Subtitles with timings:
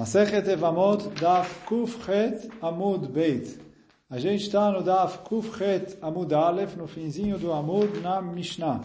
[0.00, 3.60] Masechet Evamot Daf Kufchet Amud Beit.
[4.08, 8.80] A gente está no Daf Kufchet Amud Aleph, no finzinho do Amud, na Mishnah.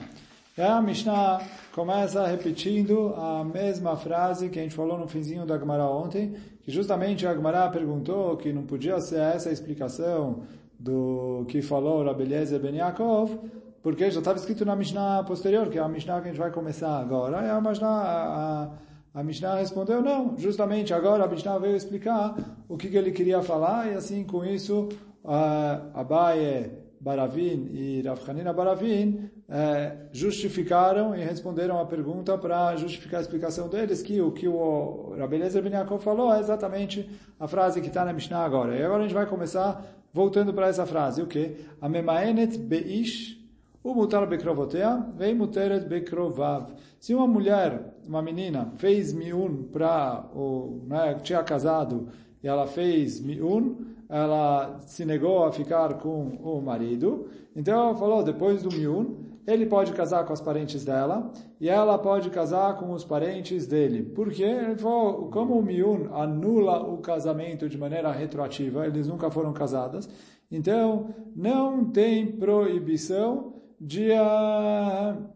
[0.57, 1.41] E a Mishnah
[1.73, 6.69] começa repetindo a mesma frase que a gente falou no finzinho da Gemara ontem, que
[6.69, 10.43] justamente a Gemara perguntou que não podia ser essa a explicação
[10.77, 13.39] do que falou Rabbi Eliezer Ben Yaakov,
[13.81, 16.51] porque já estava escrito na Mishnah posterior, que é a Mishnah que a gente vai
[16.51, 17.41] começar agora.
[17.41, 17.87] E a Mishnah...
[17.87, 18.84] A, a,
[19.15, 22.35] a Mishnah respondeu, não, justamente agora a Mishnah veio explicar
[22.67, 24.89] o que, que ele queria falar, e assim, com isso,
[25.23, 33.19] uh, Abaye Baravin e Rav Hanina Baravin uh, justificaram e responderam a pergunta para justificar
[33.19, 37.47] a explicação deles, que o que o Rabbi Eliezer Ben Yaakov falou é exatamente a
[37.47, 38.75] frase que está na Mishnah agora.
[38.75, 41.55] E agora a gente vai começar voltando para essa frase, o que?
[41.79, 43.45] A Memaenet Beish
[43.85, 46.73] o mutar bekrovotea, vem muteret bekrovav.
[47.05, 52.07] Se uma mulher, uma menina, fez miun para o, né, tinha casado
[52.41, 53.75] e ela fez miun,
[54.09, 57.27] ela se negou a ficar com o marido.
[57.55, 61.31] Então ela falou, depois do miun, ele pode casar com as parentes dela
[61.61, 64.01] e ela pode casar com os parentes dele.
[64.01, 64.41] Por quê?
[64.41, 70.09] Ele falou, como o miun anula o casamento de maneira retroativa, eles nunca foram casadas,
[70.49, 75.34] então não tem proibição de, uh,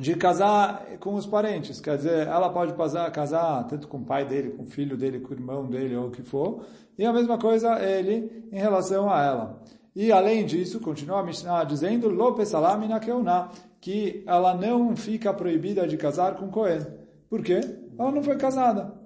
[0.00, 1.78] de casar com os parentes.
[1.78, 5.20] Quer dizer, ela pode casar, casar tanto com o pai dele, com o filho dele,
[5.20, 6.64] com o irmão dele, ou o que for.
[6.96, 9.62] E a mesma coisa ele em relação a ela.
[9.94, 12.98] E além disso, continua a Mishnah dizendo, Lope salamina
[13.80, 16.80] que ela não fica proibida de casar com Cohen.
[17.28, 17.60] Por quê?
[17.98, 18.98] Ela não foi casada.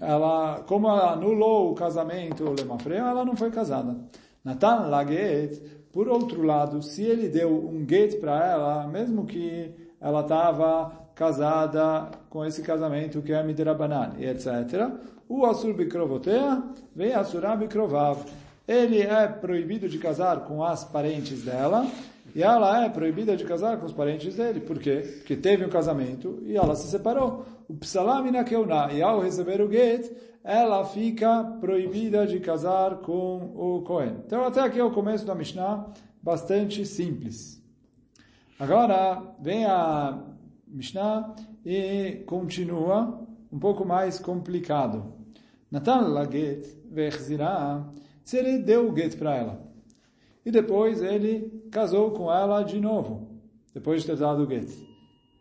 [0.00, 3.96] Ela, como ela anulou o casamento, Lemafreu, ela não foi casada.
[4.44, 10.20] Natan Laget, por outro lado, se ele deu um get para ela, mesmo que ela
[10.20, 14.90] estava casada com esse casamento que é Midrabanan etc.,
[15.28, 16.62] o Asur Bikrovotea
[16.96, 18.24] vem Asura Bikrovav.
[18.66, 21.86] Ele é proibido de casar com as parentes dela
[22.34, 24.60] e ela é proibida de casar com os parentes dele.
[24.60, 25.02] Por quê?
[25.18, 27.44] Porque teve um casamento e ela se separou.
[27.68, 30.10] O Psalamina Keuna, e ao receber o get,
[30.42, 34.16] ela fica proibida de casar com o Cohen.
[34.26, 35.86] Então até aqui é o começo da Mishnah,
[36.22, 37.62] bastante simples.
[38.58, 40.18] Agora vem a
[40.66, 41.34] Mishnah
[41.64, 45.12] e continua um pouco mais complicado.
[45.70, 47.86] Natan la get vechzirah,
[48.24, 49.68] se ele deu o get para ela.
[50.44, 53.28] E depois ele casou com ela de novo,
[53.74, 54.70] depois de ter dado o get.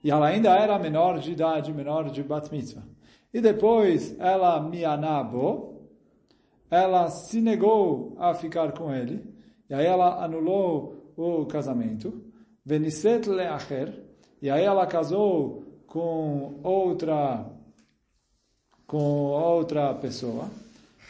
[0.04, 2.84] E ela ainda era menor de idade, menor de bat mitzvah.
[3.34, 5.82] E depois ela mianabo,
[6.70, 9.24] ela se negou a ficar com ele,
[9.70, 12.24] e aí ela anulou o casamento.
[12.66, 14.04] Veniset leacher,
[14.42, 17.46] e aí ela casou com outra
[18.86, 20.50] com outra pessoa.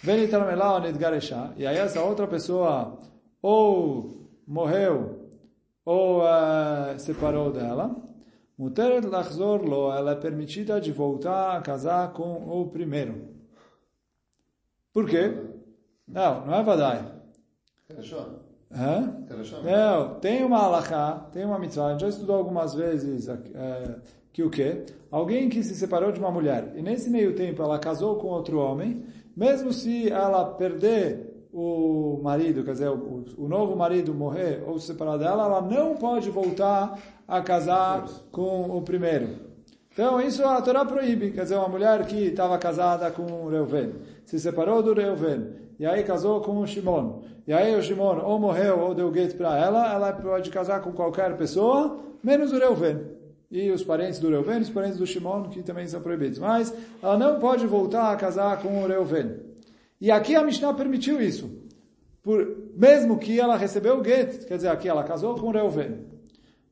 [0.03, 2.97] Venitarmelá nidgaresha, e aí essa outra pessoa
[3.41, 5.29] ou morreu
[5.85, 7.95] ou uh, separou dela.
[8.57, 13.27] Muteret lachzor lo, ela é permitida de voltar a casar com o primeiro.
[14.91, 15.31] Por quê?
[16.07, 17.05] Não, não é vadai.
[18.71, 19.25] Hã?
[19.63, 23.99] Não, tem uma alahá, tem uma mitzvah, a gente já estudou algumas vezes é,
[24.33, 24.85] que o quê?
[25.09, 28.59] Alguém que se separou de uma mulher e nesse meio tempo ela casou com outro
[28.59, 34.77] homem, mesmo se ela perder o marido, quer dizer, o, o novo marido morrer ou
[34.79, 39.47] se separar dela, ela não pode voltar a casar com o primeiro.
[39.91, 41.31] Então, isso a Torá proíbe.
[41.31, 43.95] Quer dizer, uma mulher que estava casada com o Reuven,
[44.25, 47.23] se separou do Reuven, e aí casou com o Shimon.
[47.47, 50.91] E aí o Shimon ou morreu ou deu gueto para ela, ela pode casar com
[50.91, 53.17] qualquer pessoa, menos o Reuven.
[53.49, 56.37] E os parentes do Reuven, os parentes do Shimon, que também são proibidos.
[56.37, 59.37] Mas ela não pode voltar a casar com o Reuven.
[59.99, 61.49] E aqui a Mishnah permitiu isso.
[62.21, 66.05] Por, mesmo que ela recebeu o get, quer dizer, aqui ela casou com o Reuven.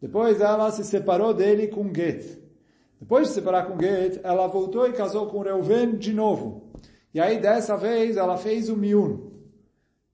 [0.02, 2.40] Depois ela se separou dele com Get.
[3.00, 6.72] Depois de se separar com Get, ela voltou e casou com Reuven de novo.
[7.14, 9.32] E aí dessa vez ela fez o Miun.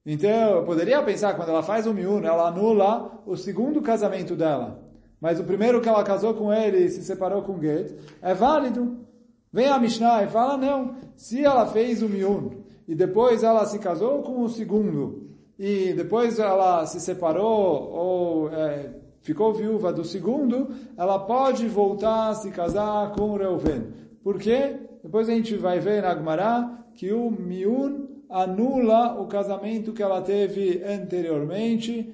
[0.05, 4.83] Então, eu poderia pensar, quando ela faz o Miun, ela anula o segundo casamento dela.
[5.19, 9.05] Mas o primeiro que ela casou com ele e se separou com Get, é válido.
[9.53, 13.79] Vem a Mishnah e fala, não, se ela fez o Miun e depois ela se
[13.79, 20.69] casou com o segundo, e depois ela se separou ou é, ficou viúva do segundo,
[20.97, 23.87] ela pode voltar a se casar com o Reuven.
[24.23, 24.77] Por quê?
[25.03, 30.21] Depois a gente vai ver na Gemara que o Miun anula o casamento que ela
[30.21, 32.13] teve anteriormente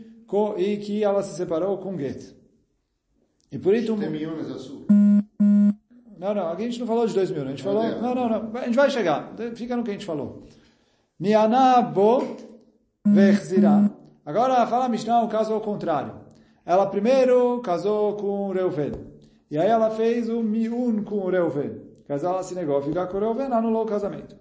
[0.58, 2.36] e que ela se separou com Get.
[3.52, 3.96] E por isso...
[3.96, 4.36] Tem Miun
[6.18, 7.84] Não, não, aqui a gente não falou de dois mil, a gente falou...
[7.84, 10.44] Não, não, não, a gente vai chegar, fica no que a gente falou.
[11.20, 12.36] Miana bo
[13.06, 13.90] vechzirá.
[14.26, 16.27] Agora fala a Mishnah um caso ao contrário.
[16.68, 18.92] Ela primeiro casou com Reuven.
[19.50, 21.82] E aí ela fez o miun com Reuven.
[22.06, 24.36] Casou, ela se negou a ficar com Reuven, anulou o casamento.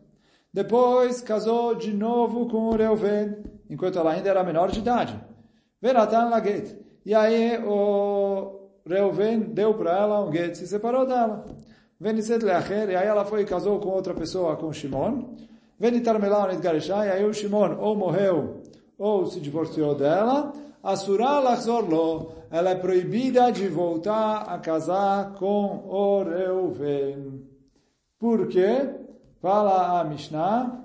[0.53, 5.17] Depois casou de novo com Reuven, enquanto ela ainda era menor de idade.
[5.81, 6.77] Veratan laget.
[7.05, 11.47] E aí o Reuven deu para ela um get, se separou dela.
[12.01, 15.37] Veniset leacher, e aí ela foi e casou com outra pessoa, com Shimon.
[15.79, 18.63] Venitar melão e aí o Shimon ou morreu
[18.99, 20.53] ou se divorciou dela.
[20.87, 27.43] Asura lachzor ela é proibida de voltar a casar com o Reuven.
[28.21, 28.95] Por quê?
[29.43, 30.85] Fala a Mishnah.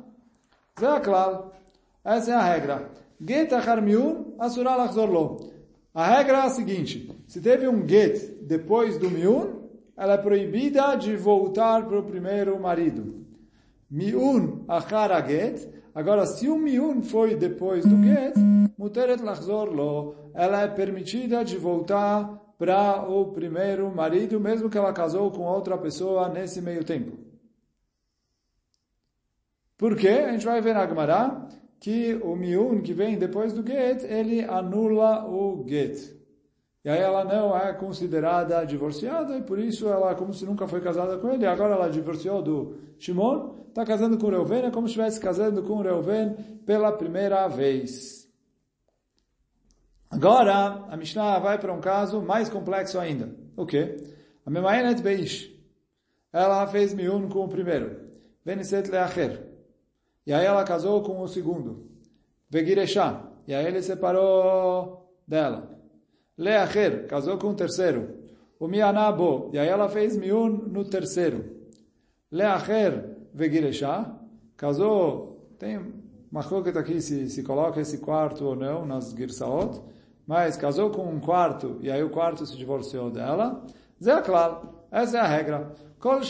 [0.79, 1.53] Zeklal.
[2.03, 2.89] Essa é a regra.
[3.23, 5.51] Get achar miun, asura lachzor
[5.93, 7.15] A regra é a seguinte.
[7.27, 12.59] Se teve um get depois do miun, ela é proibida de voltar para o primeiro
[12.59, 13.23] marido.
[13.87, 15.80] Miun achar a get.
[15.93, 18.35] Agora, se o miun foi depois do get,
[18.77, 25.31] muteret lachzor ela é permitida de voltar para o primeiro marido, mesmo que ela casou
[25.31, 27.17] com outra pessoa nesse meio tempo.
[29.77, 30.09] Por quê?
[30.09, 31.47] A gente vai ver na Gemara
[31.79, 36.20] que o miun que vem depois do get, ele anula o get.
[36.83, 40.81] E aí ela não é considerada divorciada e por isso ela, como se nunca foi
[40.81, 44.93] casada com ele, agora ela divorciou do Shimon, está casando com Reuven, é como se
[44.93, 46.33] estivesse casando com Reuven
[46.65, 48.27] pela primeira vez.
[50.09, 53.33] Agora, a Mishnah vai para um caso mais complexo ainda.
[53.55, 53.95] O quê?
[54.45, 55.49] A Memaenet Beish.
[56.33, 58.09] Ela fez miun com o primeiro.
[58.43, 59.47] Veniset leacher.
[60.25, 61.89] E aí ela casou com o segundo.
[62.49, 63.31] Vegireshá.
[63.47, 65.70] E aí ele separou dela.
[66.41, 68.17] Leacher, casou com o terceiro.
[68.59, 71.45] O Mianabo, e aí ela fez Miun no terceiro.
[72.31, 74.19] Leacher Vegireshá,
[74.57, 75.79] casou, tem
[76.49, 79.81] coisa aqui se, se coloca esse quarto ou não nas Girsaot,
[80.25, 83.63] mas casou com um quarto e aí o quarto se divorciou dela.
[84.03, 85.73] Zeklal, essa é a regra.
[85.99, 86.21] Kol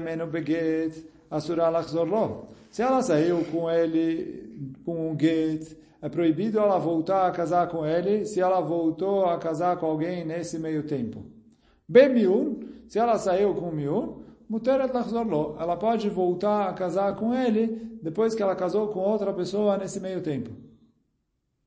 [0.00, 2.48] menu beget, asura lachzor lo.
[2.70, 7.86] Se ela saiu com ele, com um get, é proibido ela voltar a casar com
[7.86, 11.24] ele se ela voltou a casar com alguém nesse meio tempo.
[11.88, 12.58] Bemiun,
[12.88, 15.56] se ela saiu com miun, muteret lachzor lo.
[15.60, 20.00] Ela pode voltar a casar com ele depois que ela casou com outra pessoa nesse
[20.00, 20.50] meio tempo.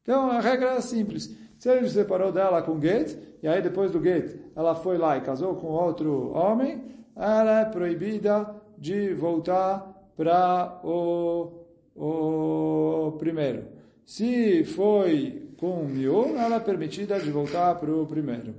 [0.01, 1.33] Então a regra é simples.
[1.57, 5.17] Se ele se separou dela com get, e aí depois do get ela foi lá
[5.17, 6.83] e casou com outro homem,
[7.15, 11.51] ela é proibida de voltar para o,
[11.95, 13.74] o primeiro.
[14.05, 18.55] Se foi com miú, ela é permitida de voltar para o primeiro.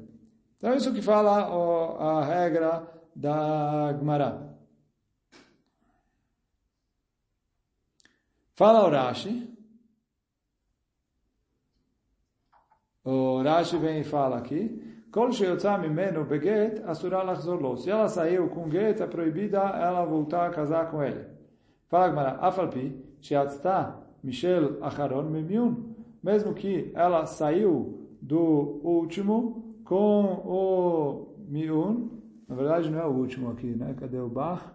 [0.59, 2.85] Então, isso que fala ó, a regra
[3.15, 4.57] da Gemara.
[8.55, 9.55] Fala o Rashi.
[13.05, 14.83] O Rashi vem e fala aqui.
[15.13, 15.29] Kol
[16.29, 16.83] beget.
[17.79, 21.25] Se ela saiu com get, é proibida ela voltar a casar com ele.
[21.89, 22.39] Fala Gemara.
[22.41, 32.09] Afalpi, sheyatzta Michel Acharon Memiun, mesmo que ela saiu do último com o Miun,
[32.49, 33.95] na verdade não é o último aqui, né?
[33.99, 34.75] Cadê o Bar?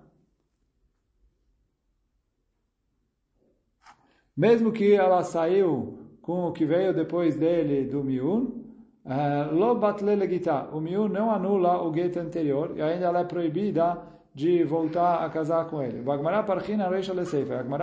[4.35, 8.63] Mesmo que ela saiu com o que veio depois dele do Miun,
[9.05, 10.69] eh, lo batle legita.
[10.71, 14.01] O Miun não anula o gueto anterior e ainda ela é proibida
[14.33, 15.99] de voltar a casar com ele.
[16.09, 16.43] Agmará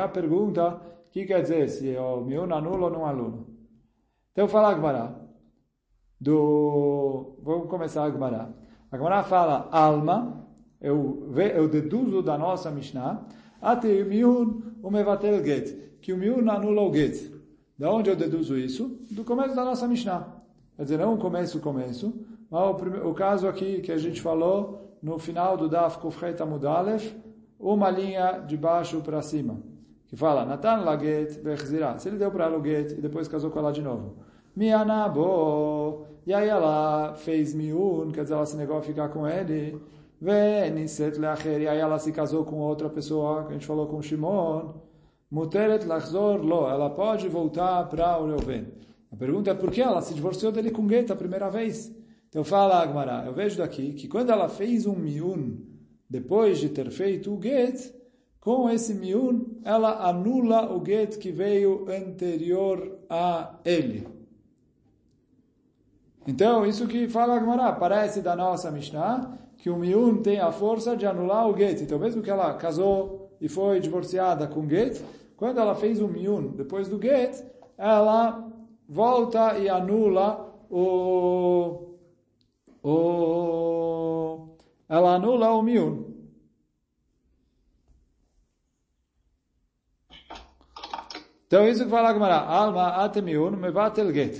[0.09, 3.47] pergunta o que quer dizer se o miúno anula ou não anula?
[4.33, 5.19] Então fala Agmará.
[6.21, 7.39] Do...
[7.43, 8.51] Vamos começar Agmará.
[8.93, 10.47] Agmará fala alma,
[10.81, 13.27] eu, eu deduzo da nossa Mishnah,
[13.61, 17.33] até o miúno o mevatel get, que o miúno anula o get.
[17.79, 19.01] Da onde eu deduzo isso?
[19.11, 20.43] Do começo da nossa Mishnah.
[20.77, 22.15] Quer dizer, não o começo, começo,
[22.51, 26.41] mas o, primeiro, o caso aqui que a gente falou no final do Daf Kufret
[26.43, 27.17] Amudalef,
[27.59, 29.78] uma linha de baixo para cima
[30.09, 31.99] que fala, Natan laget bechzirá.
[31.99, 34.17] Se ele deu para ela o get e depois casou com ela de novo.
[34.57, 36.07] Mianabo.
[36.27, 39.79] E aí ela fez miun, quer dizer, ela se negou a ficar com ele.
[40.21, 41.61] Veniset leacher.
[41.61, 44.75] E aí ela se casou com outra pessoa, que a gente falou com Shimon.
[45.31, 46.67] Muteret lachzor lo.
[46.69, 48.67] Ela pode voltar para o Reuven.
[49.13, 51.95] A pergunta é por que ela se divorciou dele com get a primeira vez?
[52.29, 55.57] Então fala Agmará, eu vejo daqui que quando ela fez um miun,
[56.09, 57.91] depois de ter feito o get,
[58.49, 64.09] com esse miun, ela anula o get que veio anterior a ele.
[66.27, 70.51] Então, isso que fala a Gemara, parece da nossa Mishnah, que o miun tem a
[70.51, 71.83] força de anular o get.
[71.83, 74.99] Então, mesmo que ela casou e foi divorciada com get,
[75.37, 77.45] quando ela fez o miun depois do get,
[77.77, 78.51] ela
[78.89, 81.99] volta e anula o,
[82.83, 84.49] o
[84.89, 86.08] ela anula o miun.
[91.49, 94.37] Então isso que fala a Gemara, alma atemiun mevatel get.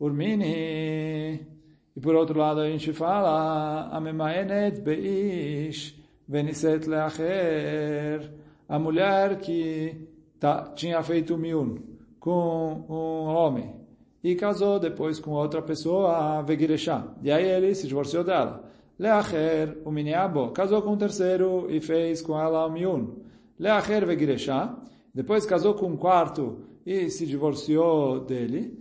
[0.00, 1.46] Urmini.
[1.94, 5.94] E por outro lado a gente fala, amemaenet beish
[6.26, 8.28] veniset leacher.
[8.68, 10.08] A mulher que
[10.40, 11.78] tá, tinha feito miun
[12.18, 13.76] com um homem
[14.22, 17.06] e casou depois com outra pessoa, Vegireshá.
[17.22, 18.64] E aí ele se divorciou dela.
[18.98, 23.14] Leacher, o miniabo, casou com um terceiro e fez com ela o miun.
[23.56, 24.76] Leacher Vegireshá.
[25.18, 28.78] Depois casou com um quarto e se divorciou dele.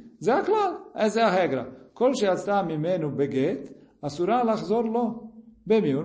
[0.94, 1.90] Essa é a regra.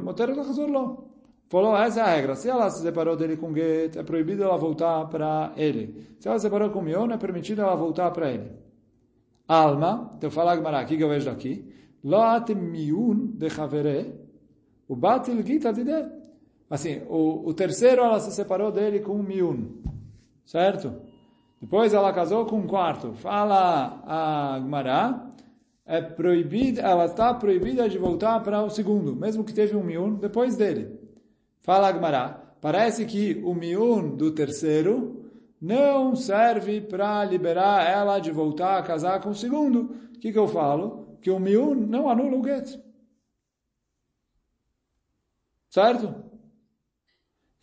[0.02, 1.10] Moter lachzor lo.
[1.48, 2.34] Falou, essa é a regra.
[2.34, 6.16] Se ela se separou dele com get, é proibido ela voltar para ele.
[6.18, 8.52] Se ela se separou com mion, é permitido ela voltar para ele.
[9.46, 11.70] Alma, então fala Gemara, o que eu vejo daqui?
[12.02, 14.14] Lo atem miun de chavere,
[14.88, 15.84] o batil gita de
[16.70, 19.91] Assim, o, o terceiro ela se separou dele com miun.
[20.44, 20.94] Certo?
[21.60, 23.12] Depois ela casou com um quarto.
[23.14, 25.32] Fala a Gemara,
[25.86, 30.14] é proibida, ela está proibida de voltar para o segundo, mesmo que teve um miun
[30.14, 30.98] depois dele.
[31.60, 35.30] Fala a Gemara, parece que o miun do terceiro
[35.60, 39.94] não serve para liberar ela de voltar a casar com o segundo.
[40.16, 41.16] O que, que eu falo?
[41.20, 42.80] Que o miun não anula o get.
[45.70, 46.31] Certo?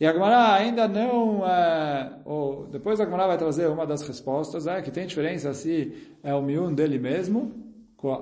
[0.00, 4.66] E a Gemara ainda não, é, ou depois a Gemara vai trazer uma das respostas,
[4.66, 7.52] é que tem diferença se é o miun dele mesmo,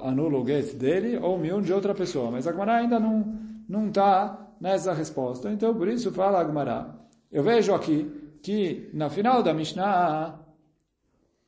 [0.02, 2.32] anula o get dele, ou o miun de outra pessoa.
[2.32, 5.52] Mas a Gemara ainda não está nessa resposta.
[5.52, 6.96] Então, por isso fala a Gemara.
[7.30, 8.10] Eu vejo aqui
[8.42, 10.36] que na final da Mishnah,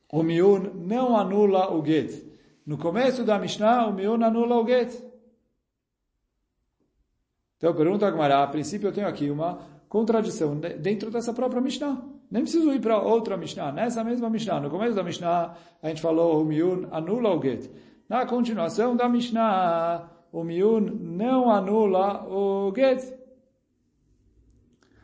[0.09, 2.25] o miun não anula o get.
[2.65, 5.11] No começo da Mishnah, o miun anula o get.
[7.57, 12.01] Então, pergunta a Gemara, a princípio eu tenho aqui uma contradição dentro dessa própria Mishnah.
[12.31, 13.73] Nem preciso ir para outra Mishnah.
[13.73, 17.69] Nessa mesma Mishnah, no começo da Mishnah, a gente falou o miun anula o get.
[18.07, 23.03] Na continuação da Mishnah, o miun não anula o get.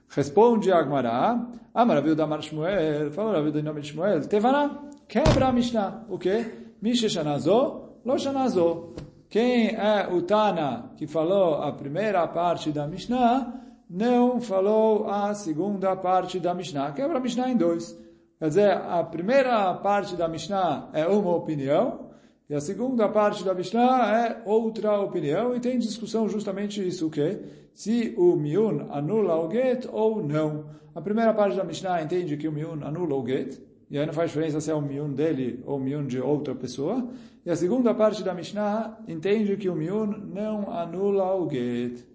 [0.07, 5.51] Responde Agmará, Amar Raviu Damar Shmuel, falou Raviu do nome de Shmuel, Tevana, quebra a
[5.51, 6.05] Mishnah.
[6.07, 6.49] O quê?
[6.81, 8.93] Misha Shanazó, Lo Shanazó.
[9.29, 15.95] Quem é o Tana que falou a primeira parte da Mishnah, não falou a segunda
[15.95, 16.91] parte da Mishnah.
[16.91, 17.97] Quebra a Mishnah em dois.
[18.39, 22.11] Quer dizer, a primeira parte da Mishnah é uma opinião,
[22.49, 27.09] e a segunda parte da Mishnah é outra opinião, e tem discussão justamente isso, o
[27.09, 27.39] quê?
[27.73, 30.65] Se o miun anula o get ou não.
[30.93, 34.13] A primeira parte da Mishnah entende que o miun anula o get, e aí não
[34.13, 37.07] faz diferença se é o miun dele ou o miun de outra pessoa.
[37.45, 42.05] E a segunda parte da Mishnah entende que o miun não anula o get.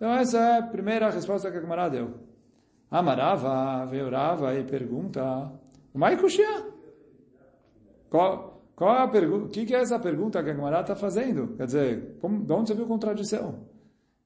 [0.00, 2.14] Então essa é a primeira resposta que a Gemara deu.
[2.90, 5.52] Amarava, veio Rava e pergunta,
[5.92, 6.72] Mai Kushia?
[8.08, 9.44] Qual, qual é a pergunta?
[9.44, 11.48] O que, que é essa pergunta que a Gemara está fazendo?
[11.54, 13.66] Quer dizer, como, de onde você viu contradição?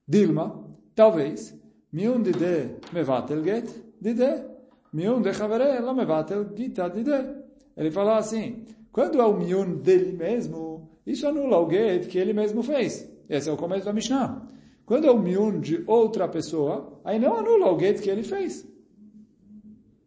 [0.07, 0.63] Dilma,
[0.95, 1.53] talvez,
[1.91, 4.45] miun dide mevatel get, dide,
[4.93, 7.43] miun de chavere la mevatel gita dide.
[7.75, 8.63] Ele falou assim,
[8.93, 13.11] quando é o miun dele mesmo, isso anula o get que ele mesmo fez.
[13.27, 14.54] Esse é o começo da Mishnah.
[14.85, 18.67] Quando é o miun de outra pessoa, aí não anula o get que ele fez.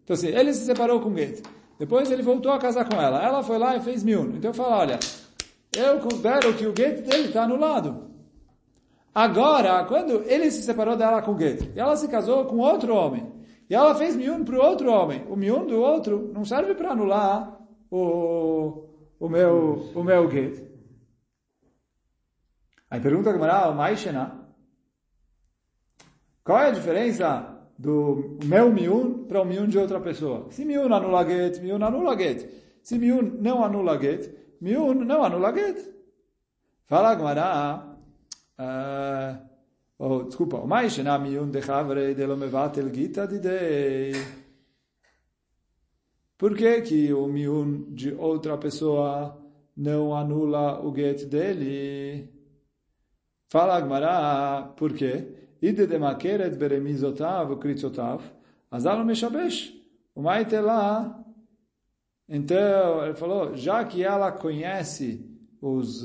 [0.04, 1.44] Então assim, ele se separou com o get.
[1.78, 3.23] Depois ele voltou a casar com ela.
[3.23, 4.37] Ela foi lá e fez miun.
[4.37, 4.99] Então fala, olha,
[5.76, 8.08] eu considero que o get dele está anulado.
[9.14, 12.94] Agora, quando ele se separou dela com o get, e ela se casou com outro
[12.94, 13.26] homem,
[13.68, 16.92] e ela fez miun para o outro homem, o miun do outro não serve para
[16.92, 17.58] anular
[17.90, 18.85] o,
[19.18, 20.62] o meu, o meu get.
[22.90, 24.48] Aí pergunta a Gemara, o Maishena,
[26.49, 30.47] qual é a diferença do meu miun para o miun de outra pessoa?
[30.50, 32.40] Se miun anula get, miun anula get.
[32.83, 35.76] Se miun não anula get, miun não anula get.
[36.87, 37.99] Fala Gmará,
[38.59, 39.47] uh,
[39.99, 44.12] oh, desculpa, o mais na miun de chavre de lo mevatel gita de dei.
[46.38, 49.38] Por que que o miun de outra pessoa
[49.76, 52.33] não anula o get dele?
[53.50, 55.38] Fala Gmará, por quê?
[55.61, 58.23] Ide de makeret beremizotav ukritzotav,
[58.71, 59.75] azar meshabesh.
[60.17, 61.25] Lá,
[62.29, 65.25] então, ele falou, já que ela conhece
[65.61, 66.05] os,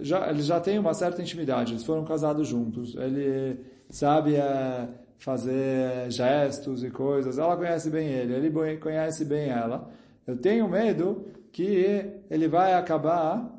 [0.00, 3.58] já, eles já têm uma certa intimidade, eles foram casados juntos, ele
[3.88, 9.90] sabe é, fazer gestos e coisas, ela conhece bem ele, ele conhece bem ela.
[10.26, 13.50] Eu tenho medo que ele vai acabar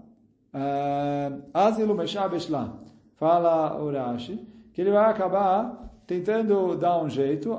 [0.54, 2.78] eh, Azilu Meshabesh lá,
[3.16, 7.58] fala Urashi, que ele vai acabar tentando dar um jeito.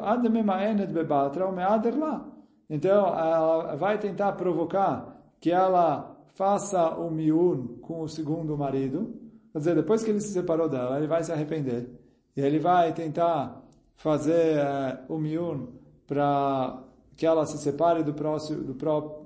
[2.69, 9.19] Então, ela vai tentar provocar que ela faça o miun com o segundo marido.
[9.51, 11.89] Quer dizer, depois que ele se separou dela, ele vai se arrepender.
[12.37, 13.63] E ele vai tentar
[13.95, 15.69] fazer uh, o miun
[16.07, 16.85] para
[17.17, 18.75] que ela se separe do próximo, do,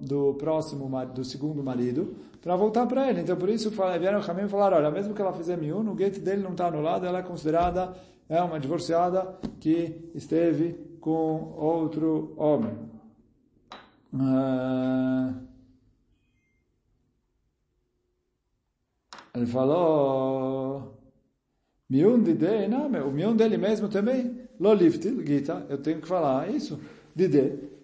[0.01, 3.21] do próximo, do segundo marido, para voltar para ele.
[3.21, 5.95] Então, por isso, vieram o caminho e falaram, olha, mesmo que ela fizer miun, o
[5.95, 7.95] guete dele não está anulado, ela é considerada
[8.31, 12.73] é uma divorciada que esteve com outro homem.
[14.15, 15.35] Uh,
[19.35, 20.97] ele falou,
[21.89, 26.49] miun de de, não, o miun dele mesmo também, lo Gita, eu tenho que falar
[26.51, 26.79] isso,
[27.15, 27.29] de,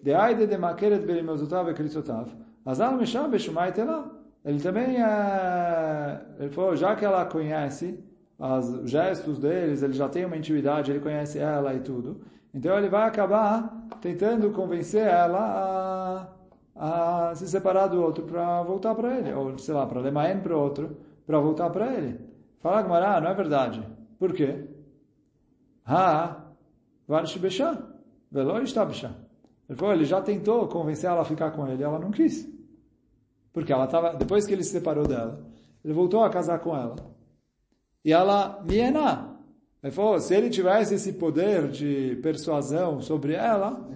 [0.07, 2.29] de aide de makeret berimozutav e krisotav,
[2.65, 4.09] azal mesham beshumai lá.
[4.45, 7.99] Ele também, uh, ele falou, já que ela conhece
[8.39, 12.21] os gestos deles, ele já tem uma intimidade, ele conhece ela e tudo.
[12.53, 16.31] Então ele vai acabar tentando convencer ela
[16.73, 20.39] a, a se separar do outro para voltar para ele, ou sei lá, para Lemaen
[20.39, 20.95] para o outro,
[21.25, 22.17] para voltar para ele.
[22.61, 23.83] Fala Gmará, não é verdade.
[24.17, 24.69] Por quê?
[25.85, 26.45] Ha,
[27.05, 27.77] Varsh Bechá,
[28.31, 29.26] Velo está Bechá.
[29.69, 32.49] Ele falou, ele já tentou convencer ela a ficar com ele, ela não quis.
[33.51, 35.45] Porque ela estava, depois que ele se separou dela,
[35.83, 36.95] ele voltou a casar com ela.
[38.03, 39.35] E ela, Miena.
[39.83, 43.87] Ele falou, se ele tivesse esse poder de persuasão sobre ela,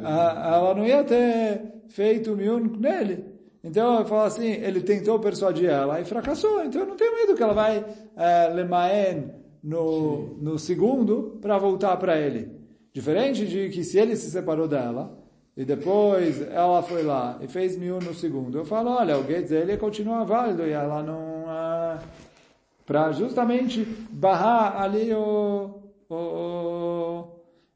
[0.00, 3.24] ela não ia ter feito miun nele.
[3.64, 6.64] Então, ele falou assim, ele tentou persuadir ela e fracassou.
[6.64, 7.84] Então, eu não tenho medo que ela vai
[8.16, 9.30] é, lemaen
[9.62, 12.61] no, no segundo para voltar para ele.
[12.92, 15.18] Diferente de que se ele se separou dela,
[15.56, 19.50] e depois ela foi lá e fez miun no segundo, eu falo, olha, o Gates
[19.50, 21.42] ele continua válido e ela não
[22.84, 27.28] para justamente barrar ali o, o, o,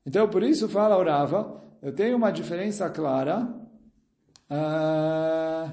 [0.05, 3.49] Então, por isso fala orava, eu tenho uma diferença clara.
[4.51, 5.73] Uh,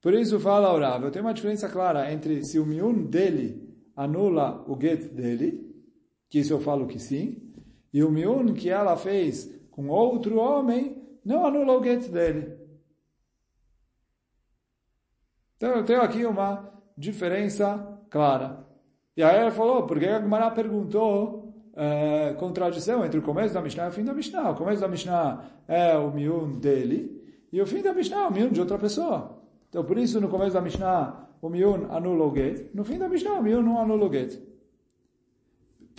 [0.00, 4.64] por isso fala orava, eu tenho uma diferença clara entre se o miun dele anula
[4.66, 5.69] o get dele,
[6.30, 7.52] que isso eu falo que sim,
[7.92, 12.56] e o miun que ela fez com outro homem não anula o get dele.
[15.56, 18.64] Então eu tenho aqui uma diferença clara.
[19.16, 23.86] E aí ela falou, porque a Gemara perguntou é, contradição entre o começo da Mishnah
[23.86, 24.50] e o fim da Mishnah.
[24.50, 27.20] O começo da Mishnah é o miun dele,
[27.52, 29.42] e o fim da Mishnah é o miun de outra pessoa.
[29.68, 33.08] Então, por isso, no começo da Mishnah, o miun anula o get, no fim da
[33.08, 34.49] Mishnah, o miun não anula o get.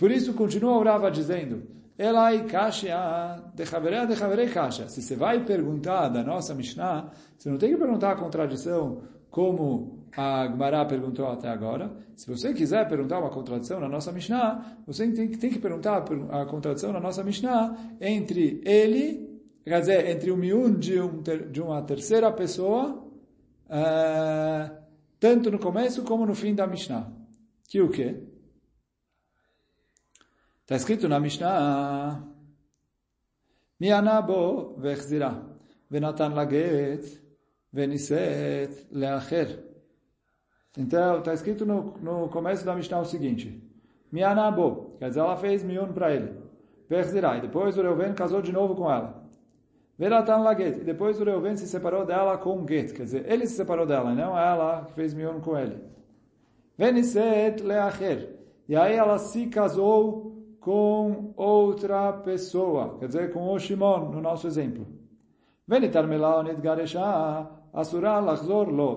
[0.02, 1.62] Por isso, continua o Rava dizendo,
[1.96, 4.88] Elai kasha, de chaverei de chaverei kasha.
[4.88, 10.04] Se você vai perguntar da nossa Mishnah, você não tem que perguntar a contradição como
[10.16, 11.92] a Gmará perguntou até agora.
[12.16, 16.46] Se você quiser perguntar uma contradição na nossa Mishnah, você tem, tem que perguntar a
[16.46, 21.80] contradição na nossa Mishnah entre ele, quer dizer, entre o miun de, um, de uma
[21.80, 23.06] terceira pessoa,
[23.68, 24.76] uh,
[25.20, 27.08] tanto no começo como no fim da Mishnah.
[27.68, 28.31] Que o quê?
[30.62, 32.22] Está escrito na Mishnah,
[33.80, 35.42] Mianabo vechzira,
[35.90, 37.20] venatan laget,
[37.72, 39.58] veniset leacher.
[40.78, 43.60] Então, está escrito no, no começo da Mishnah o seguinte,
[44.12, 46.32] Mianabo, quer dizer, ela fez miun para ele.
[46.88, 49.20] Perzirai, depois o Reuven casou de novo com ela.
[49.98, 53.48] Veratan laget, e depois o Reuven se separou dela com um get, quer dizer, ele
[53.48, 55.82] se separou dela, não ela que fez miun com ele.
[56.78, 58.30] Veniset leacher,
[58.68, 60.31] e aí ela se casou
[60.62, 64.86] com outra pessoa, quer dizer, com o Shimon, no nosso exemplo.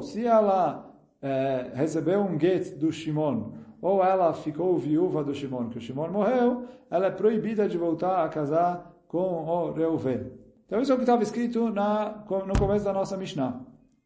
[0.04, 5.80] Se ela é, recebeu um get do Shimon, ou ela ficou viúva do Shimon, que
[5.80, 10.32] o Shimon morreu, ela é proibida de voltar a casar com o Reuven.
[10.68, 13.60] Então isso é o que estava escrito na, no começo da nossa Mishnah.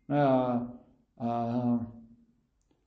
[0.08, 0.65] É, a,
[1.17, 1.80] a,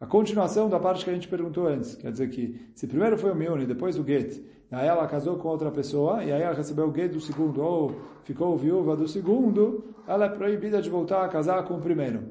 [0.00, 1.94] a, continuação da parte que a gente perguntou antes.
[1.94, 4.42] Quer dizer que se primeiro foi o Miun e depois o get,
[4.74, 7.94] aí ela casou com outra pessoa, e aí ela recebeu o get do segundo, ou
[8.24, 12.22] ficou viúva do segundo, ela é proibida de voltar a casar com o primeiro.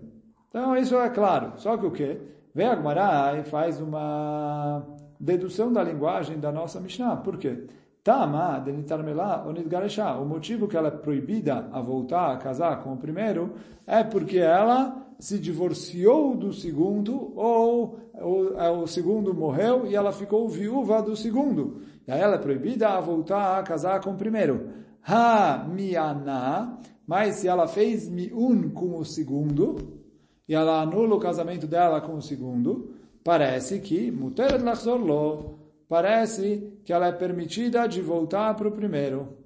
[0.49, 1.54] Então, isso é claro.
[1.58, 2.19] Só que o quê?
[2.54, 4.86] Vem a e faz uma
[5.19, 7.15] dedução da linguagem da nossa Mishnah.
[7.17, 7.65] Por quê?
[8.04, 10.17] Tama de nitarmelá ou nitgareshá.
[10.17, 13.54] O motivo que ela é proibida a voltar a casar com o primeiro
[13.86, 20.12] é porque ela se divorciou do segundo ou, ou é, o segundo morreu e ela
[20.12, 21.82] ficou viúva do segundo.
[22.07, 24.69] E ela é proibida a voltar a casar com o primeiro.
[25.03, 29.99] Ha miana, mas se ela fez miun com o segundo
[30.47, 36.93] e ela anula o casamento dela com o segundo, parece que muteret lo parece que
[36.93, 39.37] ela é permitida de voltar para o primeiro.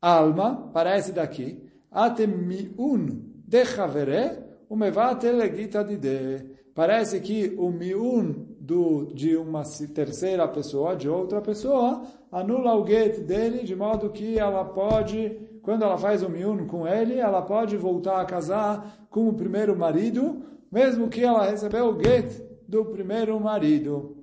[0.00, 9.06] Alma, parece daqui, atem miun de chavere, umevate legita de Parece que o miun do,
[9.14, 9.62] de uma
[9.94, 12.02] terceira pessoa, de outra pessoa,
[12.32, 16.86] anula o get dele, de modo que ela pode, quando ela faz o miun com
[16.86, 22.02] ele, ela pode voltar a casar com o primeiro marido, mesmo que ela recebeu o
[22.02, 24.16] get do primeiro marido.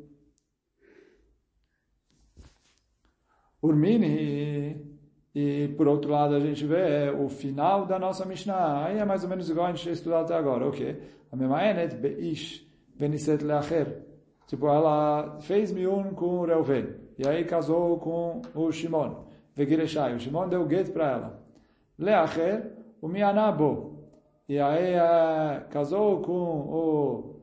[3.61, 4.99] Urmini,
[5.33, 9.23] e por outro lado a gente vê o final da nossa Mishnah, aí é mais
[9.23, 11.01] ou menos igual a gente estudou até agora, ok?
[11.31, 12.61] A Memaenet Beish
[12.93, 14.12] Beniset Leacher,
[14.46, 19.24] tipo, ela fez miun com o Reuven, e aí casou com o Shimon,
[19.54, 21.42] Vegireshai, o Shimon deu get para ela.
[21.98, 23.98] Leacher, o Mianabo,
[24.48, 27.40] e aí uh, casou com o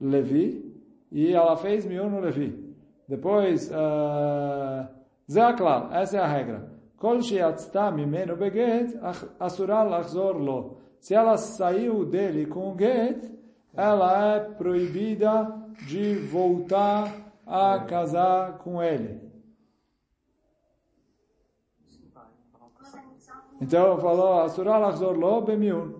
[0.00, 0.72] Levi,
[1.10, 2.74] e ela fez miun no Levi.
[3.08, 4.88] Depois, uh,
[5.26, 6.72] זה הכלל, essa é a regra.
[7.02, 8.92] כל שיצתה ממנו בגט,
[9.38, 10.74] אסורה לחזור לו.
[11.00, 13.28] Se ela saiu dele com o get,
[13.77, 15.53] ela é proibida
[15.87, 17.13] de voltar
[17.45, 19.21] a casar com ele.
[23.61, 25.93] Então falou, Asura lachzor lo bemiun.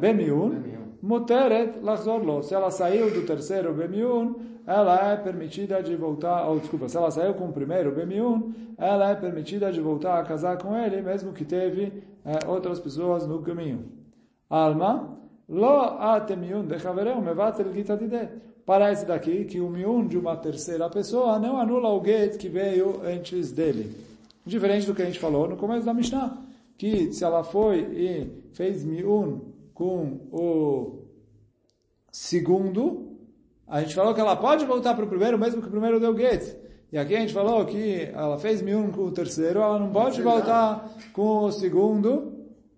[0.00, 0.62] Bemiun,
[1.02, 2.42] muteret lachzor lo.
[2.42, 7.10] Se ela saiu do terceiro bemiun, ela é permitida de voltar, ou desculpa, se ela
[7.10, 11.32] saiu com o primeiro, Bemiun, ela é permitida de voltar a casar com ele, mesmo
[11.32, 13.90] que teve é, outras pessoas no caminho.
[14.48, 15.18] Alma,
[15.52, 18.28] lo atemiun de chavereu mevatel gita dide.
[18.64, 23.02] Parece daqui que o miun de uma terceira pessoa não anula o get que veio
[23.04, 23.94] antes dele.
[24.46, 26.38] Diferente do que a gente falou no começo da Mishnah,
[26.78, 29.40] que se ela foi e fez miun
[29.74, 31.02] com o
[32.10, 33.18] segundo,
[33.66, 36.16] a gente falou que ela pode voltar para o primeiro, mesmo que o primeiro deu
[36.16, 36.56] get.
[36.90, 40.22] E aqui a gente falou que ela fez miun com o terceiro, ela não pode
[40.22, 42.32] voltar com o segundo,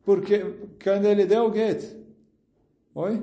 [0.04, 0.38] porque
[0.82, 2.03] quando ele deu get.
[2.94, 3.22] Oi?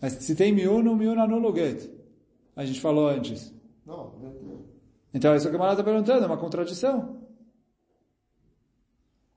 [0.00, 1.88] Mas se tem miun, o miun anula o get.
[2.56, 3.54] A gente falou antes.
[3.86, 4.68] Não, não.
[5.14, 7.22] Então, isso que o Camarada está perguntando, é uma contradição.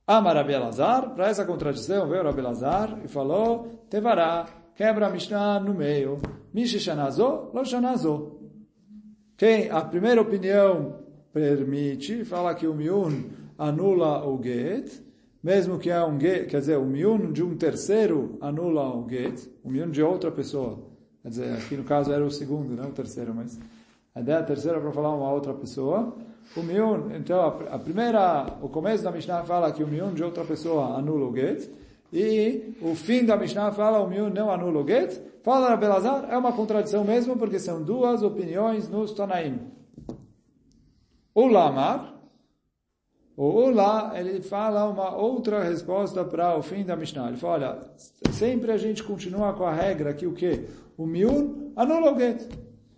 [0.08, 5.60] Ama Rabi Elazar, para essa contradição veio Rabi Elazar e falou, Tevará, quebra a Mishnah
[5.60, 6.20] no meio.
[6.54, 8.40] Mishishanazô, Loshanazô.
[9.38, 11.00] Quem a primeira opinião
[11.32, 15.02] permite, fala que o miun anula o get,
[15.44, 19.50] mesmo que é um get, quer dizer, o miun de um terceiro anula o get,
[19.64, 20.80] o miun de outra pessoa.
[21.24, 23.60] Quer dizer, aqui no caso era o segundo, não o terceiro, mas
[24.14, 26.16] a ideia é terceira para falar uma outra pessoa.
[26.56, 30.44] O miun, então, a, primeira, o começo da Mishnah fala que o miun de outra
[30.44, 31.70] pessoa anula o get,
[32.14, 35.18] e o fim da Mishnah fala o miun não anula o get.
[35.44, 39.60] Fala na Belazar, é uma contradição mesmo, porque são duas opiniões nos Tanaim.
[41.34, 42.21] O Lamar,
[43.38, 47.30] o Ula, ele fala uma outra resposta para o fim da Mishnah.
[47.30, 47.80] Ele fala, olha,
[48.32, 50.68] sempre a gente continua com a regra que o quê?
[50.98, 52.48] O miun anula o get.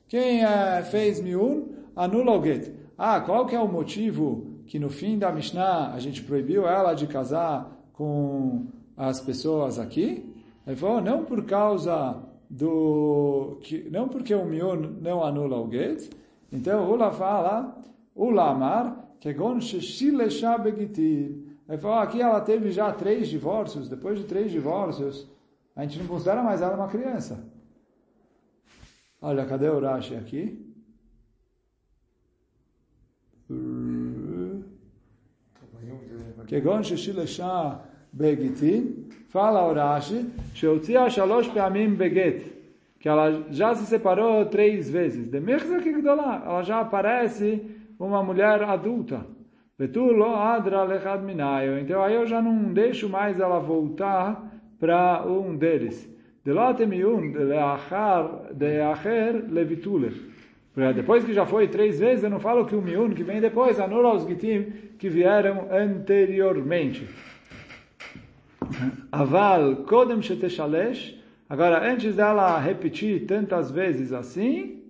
[0.08, 2.74] Quem é, fez miun anula o get.
[2.98, 6.94] Ah, qual que é o motivo que no fim da Mishnah a gente proibiu ela
[6.94, 8.66] de casar com
[8.98, 10.34] as pessoas aqui?
[10.66, 12.18] Ele falou, não por causa
[12.50, 13.58] do...
[13.62, 16.10] Que, não porque o miun não anula o get.
[16.52, 17.78] Então, Ula fala,
[18.16, 21.59] Ula amar, que gon sheshilesha begitir.
[21.69, 25.29] Ele falou, aqui ela teve já três divórcios, depois de três divórcios,
[25.77, 27.45] a gente não considera mais ela uma criança.
[29.21, 30.65] Olha, cadê o Rashi aqui?
[36.47, 37.73] כגון ששילשה
[38.15, 38.93] בגיטין,
[39.31, 42.43] fala o Rashi, שהוציאה שלוש פעמים בגט,
[43.01, 45.31] que ela já se separou três vezes.
[45.31, 45.41] De
[45.83, 47.65] que gdolah, ela já parece
[48.00, 49.26] uma mulher adulta.
[49.80, 50.04] Então
[52.04, 56.10] aí eu já não deixo mais ela voltar para um deles.
[60.96, 63.80] Depois que já foi três vezes, eu não falo que o miun que vem depois
[63.80, 67.08] anula os gitim que vieram anteriormente.
[69.12, 71.18] Aval kodem sheteshalesh.
[71.50, 74.83] Agora, antes dela repetir tantas vezes assim,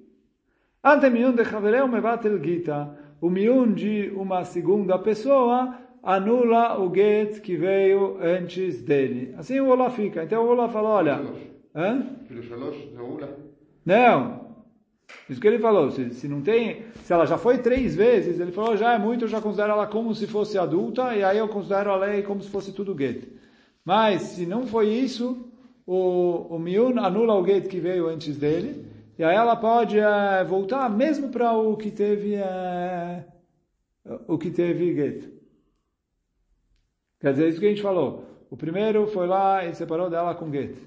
[0.84, 2.90] Ante miun de chavereu mevatel gita.
[3.22, 9.34] O miun de uma segunda pessoa anula o get que veio antes dele.
[9.38, 10.26] Assim o Ola fica.
[10.26, 11.22] Então o Ola fala, olha...
[11.74, 12.06] Hã?
[13.86, 14.44] Não.
[15.30, 15.90] Isso que ele falou.
[15.90, 16.84] Se, se não tem...
[17.04, 19.88] Se ela já foi três vezes, ele falou, já é muito, eu já considero ela
[19.88, 23.24] como se fosse adulta, e aí eu considero a lei como se fosse tudo get.
[23.86, 25.50] Mas, se não foi isso,
[25.86, 30.44] o, o miun anula o get que veio antes dele, e aí ela pode é,
[30.44, 33.26] voltar mesmo para o que teve é,
[34.28, 35.30] o que teve get.
[37.20, 38.26] Quer dizer, isso que a gente falou.
[38.50, 40.78] O primeiro foi lá e separou dela com get.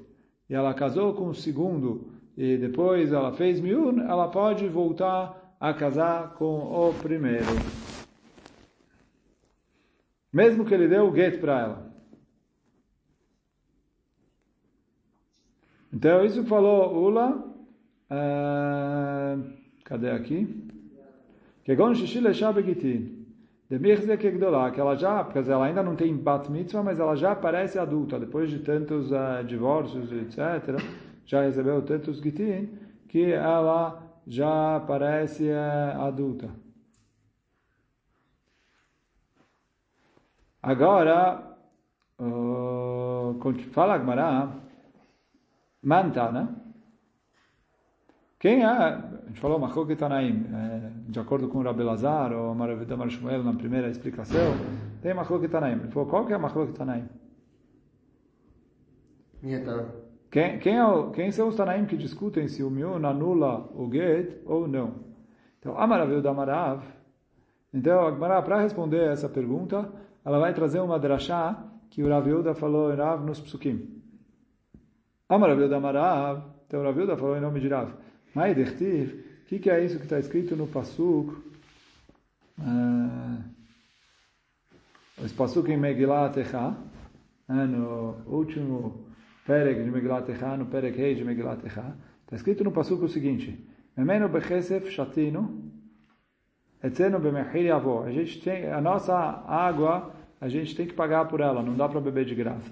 [0.48, 5.72] E ela casou com o segundo e depois ela fez miun, ela pode voltar a
[5.72, 7.46] casar com o primeiro.
[10.32, 11.96] Mesmo que ele deu o get para ela.
[15.92, 17.45] Então, isso falou Ula.
[18.10, 19.52] Uh,
[19.84, 20.68] cadê aqui?
[21.64, 23.26] Kegon Shishile Shabegitin.
[23.68, 27.34] Demirze Kegdolá, que ela já, porque ela ainda não tem bat mitzvah, mas ela já
[27.34, 30.80] parece adulta, depois de tantos uh, divórcios, etc.,
[31.24, 32.68] já recebeu tantos gitin,
[33.08, 36.48] que ela já parece uh, adulta.
[40.62, 41.58] Agora,
[42.20, 43.36] uh,
[43.72, 44.52] fala Agmará,
[45.82, 46.48] Manta, né?
[48.46, 52.54] Quem é, a gente falou Machok Tanaim, é, de acordo com o Rabi Lazar ou
[52.54, 54.54] Maravidam Shmuel na primeira explicação,
[55.02, 55.80] tem Machok Tanaim.
[55.80, 57.08] Ele falou, qual que é Machok Tanaim?
[60.30, 64.40] Quem, quem, é, quem são os Tanaim que discutem se o Miun anula o Get
[64.46, 64.94] ou não?
[65.58, 66.84] Então, Amaraviu da Marav,
[67.74, 69.90] então, Agmará, para responder essa pergunta,
[70.24, 74.00] ela vai trazer uma drachá que o Rav Yehuda falou em Rav nos Psukim.
[75.28, 78.05] Amaraviuda Marav, então Raviuda falou em nome de Rav.
[78.36, 81.32] Maidertiv, o que, que é isso que está escrito no Passuk?
[82.58, 83.42] Uh,
[85.24, 86.76] esse Passuk em Megillat Echa,
[87.48, 89.06] no último
[89.46, 93.08] Perek de Megillat Echa, no Perek Rei de Megillat Echa, está escrito no Passuk o
[93.08, 95.72] seguinte, Memeno bechesef shatinu,
[96.82, 98.02] etzeno bemechir yavo.
[98.02, 101.88] A gente tem, a nossa água, a gente tem que pagar por ela, não dá
[101.88, 102.70] para beber de graça.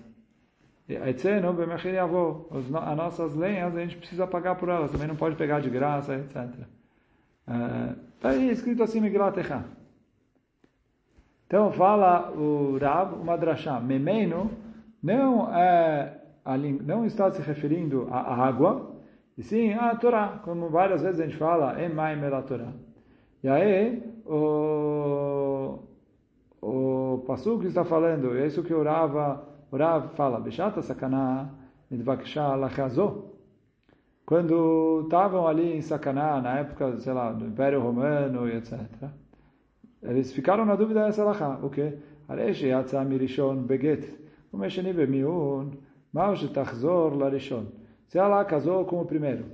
[2.51, 6.15] As nossas lenhas a gente precisa pagar por elas, também não pode pegar de graça,
[6.15, 6.45] etc.
[8.17, 9.37] Está aí escrito assim, Miglat.
[11.47, 14.51] Então fala o Rav, uma drachá, Memeno
[15.03, 16.21] não, é,
[16.83, 18.95] não está se referindo à água,
[19.37, 22.73] e sim à Torá, como várias vezes a gente fala, Emaim la Torá.
[23.43, 25.79] E aí, o,
[26.63, 31.49] o Pasuk está falando, é isso que o Rava o Rav fala, Beshata Sakaná,
[31.91, 33.25] Nidvaksha Lachazô.
[34.25, 38.79] Quando estavam ali em Sakaná, na época, sei lá, do Império Romano e etc.,
[40.01, 41.59] eles ficaram na dúvida dessa Lachá.
[41.61, 41.99] O quê?
[42.29, 44.17] Areshi Yatsa Mirishon Beget,
[44.53, 45.73] Umesheni Bemiun,
[46.13, 47.67] Maush Tachzor Larishon.
[48.07, 49.45] Se ela casou com o primeiro.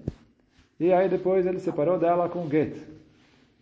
[0.78, 2.76] E aí depois ele separou dela com Get.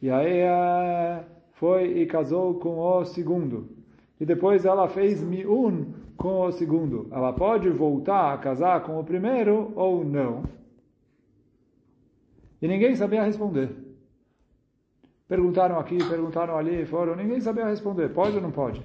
[0.03, 3.69] E aí eh, foi e casou com o segundo.
[4.19, 9.05] E depois ela fez miun com o segundo, ela pode voltar a casar com o
[9.05, 10.43] primeiro ou não?
[12.61, 13.71] E ninguém sabia responder.
[15.29, 18.09] Perguntaram aqui, perguntaram ali, foram, ninguém sabia responder.
[18.09, 18.85] Pode ou não pode?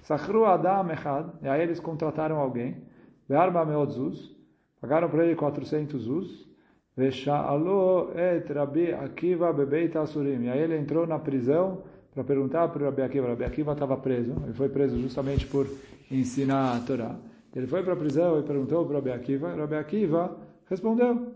[0.00, 2.82] Sachru Adam Echad, e aí eles contrataram alguém,
[3.28, 4.34] Be'arba Meot Zuz,
[4.80, 6.48] pagaram para ele 400 Zuz,
[6.96, 11.82] Ve'sha'alo et Rabi Akiva Bebeit Asurim, e aí ele entrou na prisão
[12.14, 13.28] para perguntar para o Rabi Akiva.
[13.28, 15.66] Rabi Akiva estava preso, ele foi preso justamente por
[16.10, 17.16] ensinar a Torá.
[17.54, 21.32] Ele foi para a prisão e perguntou para o Rabi Akiva, Rabi Akiva respondeu.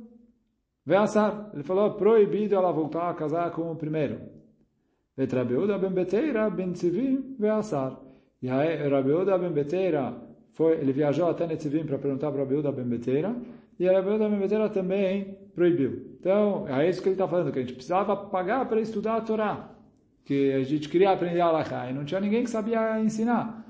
[0.87, 1.51] Ve'asar.
[1.53, 4.21] Ele falou, proibido ela voltar a casar com o primeiro.
[5.17, 8.01] Ve'trabiuda ben Beteira ben Tzivim ve'asar.
[8.41, 10.14] E aí Rabiuda ben Beteira
[10.53, 13.35] foi, ele viajou até Netzivim para perguntar para Rabiuda ben Beteira,
[13.79, 16.17] e Rabiuda ben Beteira também proibiu.
[16.21, 19.21] Então, é isso que ele está falando, que a gente precisava pagar para estudar a
[19.21, 19.78] Torá
[20.29, 23.64] que a gente queria aprender a Alaha e não tinha ninguém que sabia ensinar.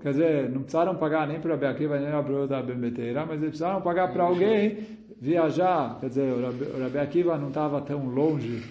[0.00, 3.38] Quer dizer, não precisaram pagar nem para a Beakiva nem para o da Bembeteira, mas
[3.38, 4.78] eles precisaram pagar para alguém
[5.20, 5.98] viajar.
[5.98, 8.62] Quer dizer, o Rabi Akiva não estava tão longe,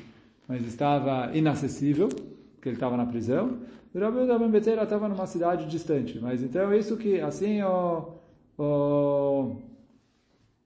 [0.48, 3.58] mas estava inacessível, porque ele estava na prisão.
[3.94, 6.18] O Rabi da Bembeteira estava numa cidade distante.
[6.22, 8.14] Mas então, isso que, assim, o,
[8.58, 9.58] o,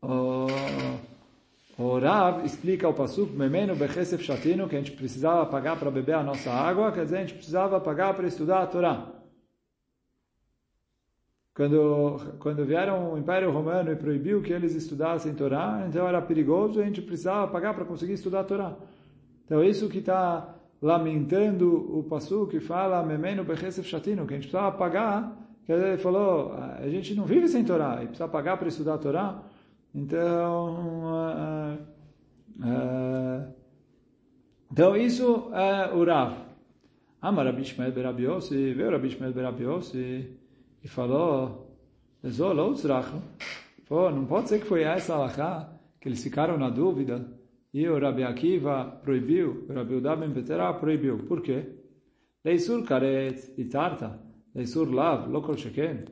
[0.04, 0.46] o
[1.82, 6.14] o Rav explica o Pasuk, Memeno Bechesef Shatino, que a gente precisava pagar para beber
[6.14, 9.08] a nossa água, quer dizer, a gente precisava pagar para estudar a Torá.
[11.54, 16.80] Quando, quando vieram o Império Romano e proibiu que eles estudassem Torá, então era perigoso
[16.80, 18.76] e a gente precisava pagar para conseguir estudar a Torá.
[19.46, 24.48] Então isso que está lamentando o passo que fala Memeno Bechesef Shatino, que a gente
[24.48, 28.68] precisava pagar, que ele falou, a gente não vive sem Torá, e precisa pagar para
[28.68, 29.44] estudar a Torá.
[29.94, 31.78] Então, uh,
[32.64, 33.54] uh,
[34.72, 36.34] então isso é o Rav.
[37.22, 40.38] Amar Rabi Shmuel Berabiosi, veio Rabi Shmuel Berabiosi
[40.82, 41.78] e falou,
[43.84, 47.28] falou, não pode ser que foi essa alahá que eles ficaram na dúvida
[47.74, 50.34] e o Rabi Akiva proibiu, o Rabi Uda Ben
[50.80, 51.18] proibiu.
[51.28, 51.66] Por quê?
[52.44, 54.20] Leisur karet e tarta,
[54.56, 56.06] leisur lav, lokol sheken.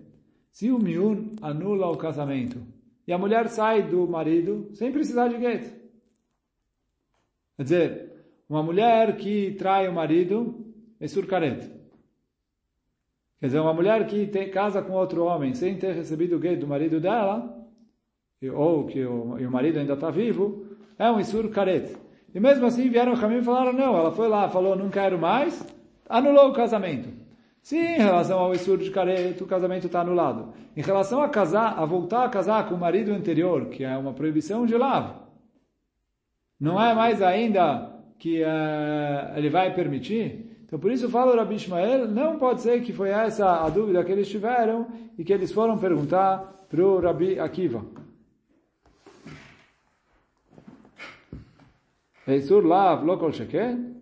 [0.52, 2.79] Se o miun anula o casamento
[3.10, 5.74] e a mulher sai do marido sem precisar de gueto.
[7.58, 8.12] Quer dizer,
[8.48, 10.64] uma mulher que trai o marido
[11.00, 11.72] é surcaret.
[13.40, 16.60] Quer dizer, uma mulher que tem, casa com outro homem sem ter recebido o gueto
[16.60, 17.68] do marido dela,
[18.54, 21.98] ou que o, o marido ainda está vivo, é um isur caret.
[22.32, 25.18] E mesmo assim vieram o caminho e falaram, não, ela foi lá, falou, não quero
[25.18, 25.66] mais,
[26.08, 27.10] anulou o casamento.
[27.62, 30.54] Sim, em relação ao isur de caret, o casamento está anulado.
[30.76, 34.14] Em relação a casar, a voltar a casar com o marido anterior, que é uma
[34.14, 35.16] proibição de lavo,
[36.60, 40.50] não é mais ainda que uh, ele vai permitir.
[40.66, 44.04] Então, por isso fala o Rabi Ishmael, não pode ser que foi essa a dúvida
[44.04, 47.84] que eles tiveram e que eles foram perguntar para o Rabi Akiva.
[52.28, 53.99] Eisur lav lokol sheken?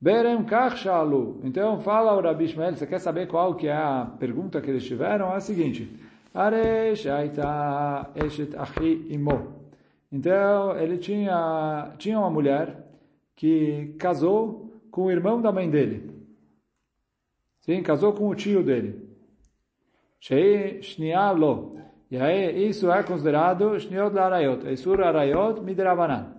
[0.00, 1.40] Berem kach shalu.
[1.42, 4.84] Então fala o Rabi Ishmael, você quer saber qual que é a pergunta que eles
[4.84, 5.32] tiveram?
[5.32, 5.92] É a seguinte.
[6.32, 9.10] Are shaita eshet achi.
[10.12, 12.86] Então ele tinha, tinha uma mulher
[13.34, 16.10] que casou com o irmão da mãe dele.
[17.60, 19.04] Sim, casou com o tio dele.
[20.20, 21.76] Shei shnialo.
[22.08, 24.64] E aí isso é considerado shniot larayot.
[24.68, 26.37] Esur arayot midrabanan.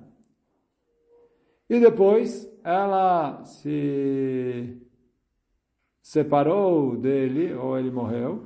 [1.70, 4.82] E depois ela se
[6.02, 8.44] separou dele, ou ele morreu,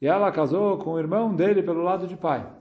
[0.00, 2.52] e ela casou com o irmão dele pelo lado de pai.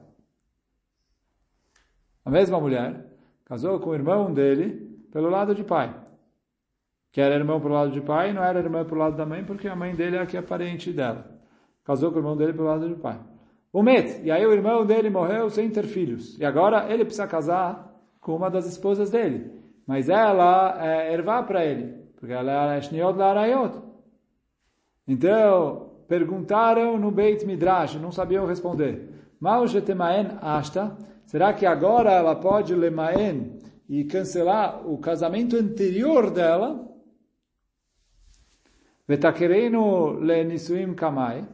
[2.23, 3.05] A mesma mulher
[3.45, 5.95] casou com o irmão dele pelo lado de pai.
[7.11, 9.67] Que era irmão pelo lado de pai, não era irmão pelo lado da mãe, porque
[9.67, 11.25] a mãe dele é que é parente dela.
[11.83, 13.19] Casou com o irmão dele pelo lado de pai.
[13.71, 16.37] O Met, e aí o irmão dele morreu sem ter filhos.
[16.37, 19.57] E agora ele precisa casar com uma das esposas dele.
[19.87, 23.81] Mas ela é ervá para ele, porque ela é shniot larayot.
[25.07, 29.09] Então, perguntaram no Beit Midrash, não sabiam responder.
[29.39, 36.85] Mal temaen asta, será que agora ela pode lemaen e cancelar o casamento anterior dela?
[39.07, 41.47] Vetakerenu le nisuim kamai.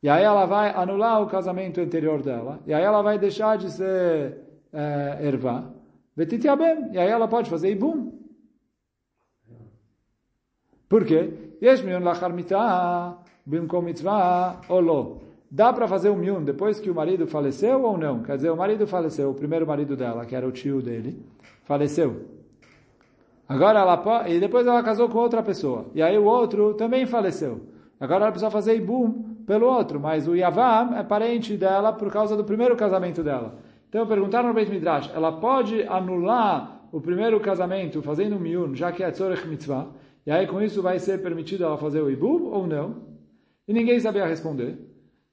[0.00, 2.60] E aí ela vai anular o casamento anterior dela.
[2.66, 4.38] E aí ela vai deixar de ser
[4.72, 5.73] é, ervá.
[6.16, 6.92] Vetitiabem.
[6.92, 8.12] E aí ela pode fazer ibum.
[10.88, 11.32] Por quê?
[11.62, 13.18] Yesh miun lachar mitzvah
[14.68, 15.22] olo.
[15.50, 18.22] Dá para fazer o miun depois que o marido faleceu ou não?
[18.22, 21.24] Quer dizer, o marido faleceu, o primeiro marido dela, que era o tio dele,
[21.64, 22.26] faleceu.
[23.48, 25.86] Agora ela e depois ela casou com outra pessoa.
[25.94, 27.60] E aí o outro também faleceu.
[28.00, 32.36] Agora ela precisa fazer ibum pelo outro, mas o Yavam é parente dela por causa
[32.36, 33.54] do primeiro casamento dela.
[33.94, 39.04] Então perguntaram no Beit Midrash, ela pode anular o primeiro casamento fazendo miun, já que
[39.04, 39.86] é tzorech mitzvah,
[40.26, 43.04] e aí com isso vai ser permitido ela fazer o ibub ou não?
[43.68, 44.76] E ninguém sabia responder.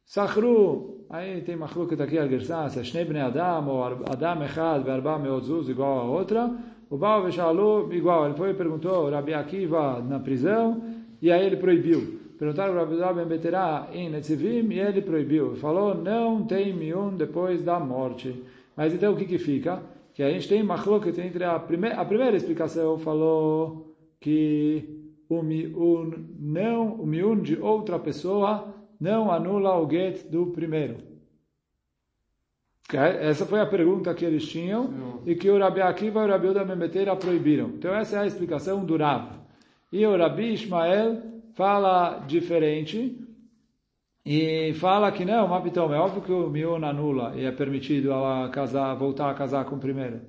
[0.06, 4.84] Sachru, aí tem machluk aqui a gersá, se é shnei bnei adam, ou adam echad,
[4.84, 6.56] verba meotzuz, igual a outra,
[6.88, 10.84] o Baal Veshalu, igual, ele foi e perguntou, Rabi Akiva na prisão,
[11.20, 12.21] e aí ele proibiu.
[12.42, 15.56] Perguntaram para Rabi Ben Beterá em Netzivim e ele proibiu.
[15.58, 18.44] Falou, não tem miun depois da morte.
[18.76, 19.80] Mas então o que que fica?
[20.12, 26.14] Que a gente tem machloket entre a primeira, a primeira explicação falou que o miun
[26.40, 30.98] não, o miun de outra pessoa não anula o get do primeiro.
[32.92, 35.22] Essa foi a pergunta que eles tinham não.
[35.28, 37.68] e que o Rabi Akiva e o Rabi Uda Ben proibiram.
[37.68, 39.30] Então essa é a explicação do Rav.
[39.94, 43.18] E o Rabi Ismael fala diferente
[44.26, 48.50] e fala que não, Mapitão, é óbvio que o Mion anula e é permitido ela
[48.50, 50.22] casar, voltar a casar com o primeiro.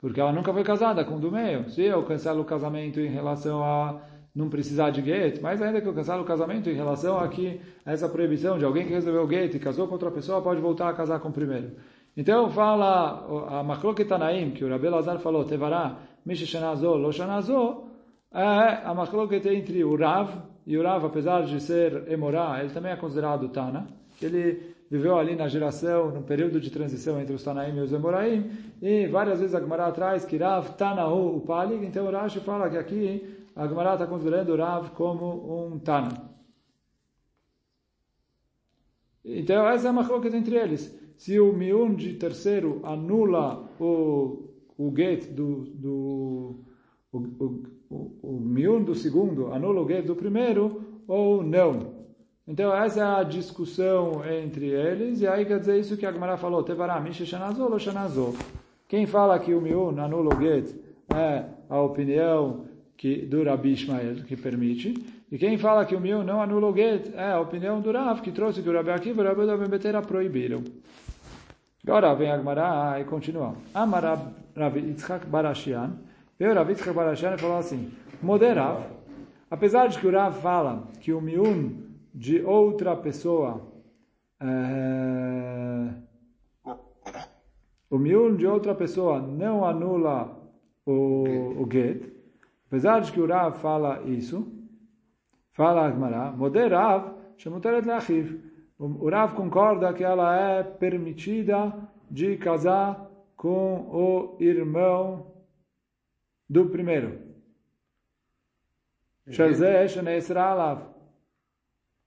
[0.00, 1.68] Porque ela nunca foi casada com o do meio.
[1.68, 4.00] Se eu cancelo o casamento em relação a
[4.34, 7.60] não precisar de gate, mas ainda que eu cancelo o casamento em relação a, que,
[7.84, 10.88] essa proibição de alguém que recebeu o gate e casou com outra pessoa pode voltar
[10.88, 11.72] a casar com o primeiro.
[12.16, 17.89] Então fala a Makroketanaim, que o Rabbi Lazar falou, Tevará, Mishishanazô, Loshanazô,
[18.32, 20.30] é a machloket entre o Rav,
[20.66, 23.86] e o Rav, apesar de ser Emorá, ele também é considerado Tana,
[24.22, 28.50] ele viveu ali na geração, no período de transição entre os Tanaim e os Emoraim,
[28.82, 32.68] e várias vezes a Gemara traz que Rav Tanahu o Palig, então o Rashi fala
[32.68, 36.30] que aqui a Gemara está considerando o Rav como um Tana.
[39.24, 40.98] Então essa é uma coisa entre eles.
[41.16, 46.64] Se o miun de terceiro anula o, o get do, do
[47.12, 49.50] o, o, o, o miun do segundo
[49.88, 51.98] get do primeiro ou não.
[52.46, 56.36] Então essa é a discussão entre eles, e aí quer dizer isso que a Gemara
[56.36, 58.34] falou, Tevará, Misha Shanazol ou Shanazol.
[58.88, 60.74] Quem fala que o miun anula o get
[61.14, 62.64] é a opinião
[62.96, 63.76] que, do Rabi
[64.26, 64.94] que permite,
[65.30, 68.20] e quem fala que o miun não anula o get é a opinião do Rav,
[68.20, 70.64] que trouxe que o Rabi Akiva e o Rabi da Betera proibiram.
[71.86, 73.54] Agora vem a Gemara e continua.
[73.72, 75.92] Amar Rabi Yitzchak Barashian,
[76.40, 78.86] veio Yitzchak Barashian e falou assim, Moderav,
[79.50, 81.82] apesar de que o Rav fala que o miun
[82.14, 83.60] de outra pessoa,
[84.40, 85.90] é,
[87.90, 90.34] o miun de outra pessoa não anula
[90.86, 92.10] o, o get,
[92.68, 94.50] apesar de que o Rav fala isso,
[95.52, 98.40] fala a Gemara, Moderav, Shemuteret Lachiv,
[98.78, 101.70] o Rav concorda que ela é permitida
[102.10, 105.30] de casar com o irmão
[106.50, 107.20] do primeiro.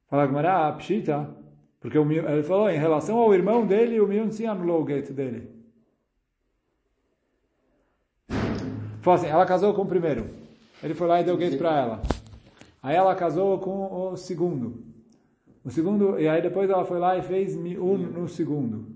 [0.09, 1.33] Fala Gmará, Pshita,
[1.79, 5.09] porque o, ele falou em relação ao irmão dele, o Mion sim anulou o get
[5.11, 5.49] dele.
[9.01, 10.25] Falou assim, ela casou com o primeiro.
[10.83, 12.01] Ele foi lá e deu get para ela.
[12.81, 14.83] Aí ela casou com o segundo.
[15.63, 18.93] O segundo, e aí depois ela foi lá e fez um no segundo.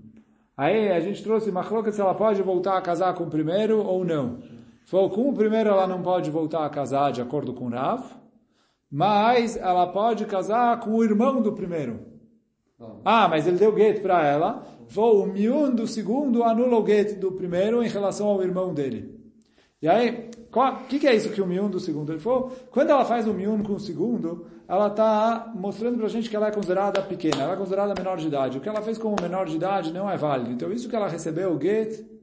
[0.54, 4.04] Aí a gente trouxe machloket se ela pode voltar a casar com o primeiro ou
[4.04, 4.57] não.
[4.88, 8.02] Falou, com o primeiro ela não pode voltar a casar de acordo com Rav,
[8.90, 12.00] mas ela pode casar com o irmão do primeiro.
[13.04, 14.62] Ah, mas ele deu gueto para ela.
[14.86, 19.14] Falou, o miun do segundo anula o gueto do primeiro em relação ao irmão dele.
[19.82, 22.10] E aí, o que, que, é isso que o miun do segundo?
[22.10, 26.10] Ele falou, quando ela faz o miun com o segundo, ela está mostrando para a
[26.10, 28.56] gente que ela é considerada pequena, ela é considerada menor de idade.
[28.56, 30.50] O que ela fez como menor de idade não é válido.
[30.50, 32.17] Então, isso que ela recebeu, o get,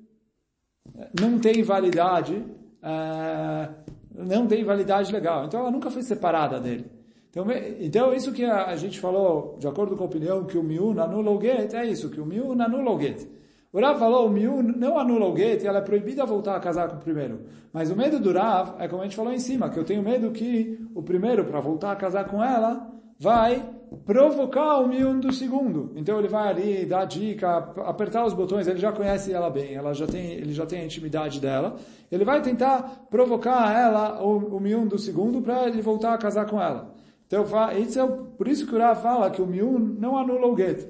[1.19, 3.73] não tem validade, uh,
[4.13, 5.45] não tem validade legal.
[5.45, 6.85] Então, ela nunca foi separada dele.
[7.29, 7.45] Então,
[7.81, 11.31] então isso que a, gente falou, de acordo com a opinião, que o miun anula
[11.31, 13.27] o get, é isso, que o miun anula o get.
[13.73, 16.87] O Rav falou, o miun não anula o get ela é proibida voltar a casar
[16.87, 17.41] com o primeiro.
[17.73, 20.01] Mas o medo do Rav é como a gente falou em cima, que eu tenho
[20.01, 22.89] medo que o primeiro, para voltar a casar com ela,
[23.19, 23.61] vai
[24.05, 25.91] provocar o miun do segundo.
[25.95, 29.93] Então ele vai ali dar dica, apertar os botões, ele já conhece ela bem, ela
[29.93, 31.75] já tem, ele já tem a intimidade dela.
[32.11, 36.61] Ele vai tentar provocar ela, o, o do segundo, para ele voltar a casar com
[36.61, 36.93] ela.
[37.27, 37.43] Então,
[37.77, 40.87] isso é por isso que o Rav fala que o miun não anula o get.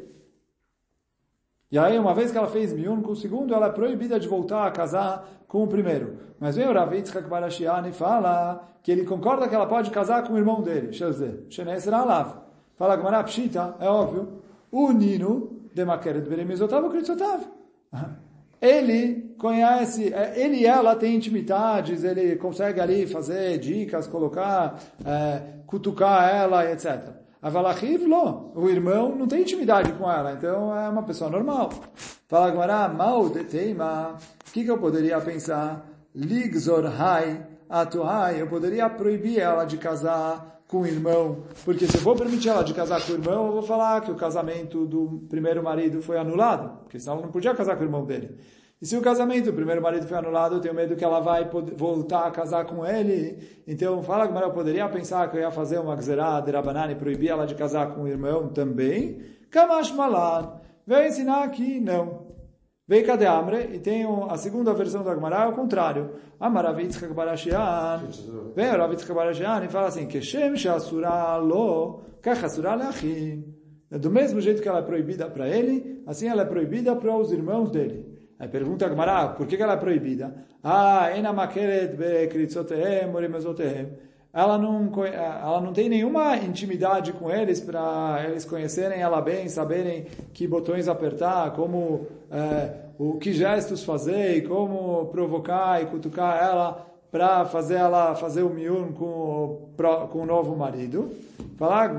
[1.72, 4.28] E aí, uma vez que ela fez miun com o segundo, ela é proibida de
[4.28, 6.18] voltar a casar com o primeiro.
[6.39, 10.24] Mas vem o Rav Yitzchak Barashian e fala que ele concorda que ela pode casar
[10.28, 11.39] com o irmão dele, Shazé.
[11.50, 12.45] Shenes Ralav.
[12.78, 14.42] Fala Gamara Pshita, é óbvio.
[14.72, 17.42] O Nino de Makeret Beremizotav Kritzotav.
[18.62, 25.42] Ele conhece, é, ele e ela têm intimidades, ele consegue ali fazer dicas, colocar, é,
[25.68, 27.10] cutucar ela, etc.
[27.42, 28.54] Avalachiv, lo.
[28.56, 31.70] O irmão não tem intimidade com ela, então é uma pessoa normal.
[32.28, 34.16] Fala agora, mal de teima.
[34.48, 35.86] O que, que eu poderia pensar?
[36.16, 38.42] Ligzor hai, atuhai.
[38.42, 42.63] Eu poderia proibir ela de casar com o irmão, porque se eu vou permitir ela
[42.63, 46.18] de casar com o irmão, eu vou falar que o casamento do primeiro marido foi
[46.18, 48.38] anulado, porque senão não podia casar com o irmão dele.
[48.82, 51.49] E se o casamento, o primeiro marido foi anulado, eu tenho medo que ela vai
[51.78, 53.61] voltar a casar com ele.
[53.66, 56.95] Então, fala que eu poderia pensar que eu ia fazer uma gzerá de Rabanani e
[56.95, 59.22] proibir ela de casar com o irmão também.
[59.49, 60.59] Kamash Malan.
[60.86, 62.25] Veio ensinar aqui, não.
[62.88, 66.12] Veio Kade Amre, e tem a segunda versão da Gemara, é o contrário.
[66.40, 68.04] Amaravitzka Barashian.
[68.56, 73.44] Vem o Ravitzka Barashian e fala assim, Keshem Shasura Lo, Kachasura Leachim.
[73.90, 77.32] Do mesmo jeito que ela é proibida para ele, assim ela é proibida para os
[77.32, 78.06] irmãos dele.
[78.38, 80.46] Aí pergunta a Gemara, por que ela é proibida?
[80.64, 83.98] Ah, ena makeret bekritzotehem orimezotehem.
[84.36, 90.08] Ela não, ela não tem nenhuma intimidade com eles para eles conhecerem ela bem, saberem
[90.34, 92.70] que botões apertar, como é,
[93.00, 98.50] o que gestos fazer, e como provocar e cutucar ela para fazer ela fazer o
[98.50, 101.12] miun com o, com o novo marido.
[101.58, 101.96] Falar,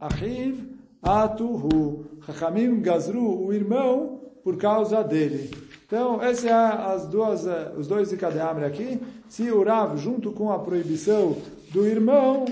[0.00, 0.60] Achiv,
[1.02, 2.04] Atuhu.
[2.24, 5.50] Chachamim Gazru, o irmão, por causa dele.
[5.86, 7.44] Então, esses é as duas,
[7.76, 9.00] os dois Ikadeamre aqui.
[9.30, 11.36] Se o Rav, junto com a proibição
[11.72, 12.44] do irmão,